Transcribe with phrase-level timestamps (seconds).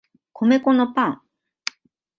[0.33, 1.21] 米粉のパン